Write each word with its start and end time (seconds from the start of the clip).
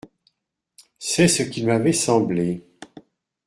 C’est 0.97 1.27
ce 1.27 1.43
qu’il 1.43 1.67
m’avait 1.67 1.93
semblé… 1.93 2.63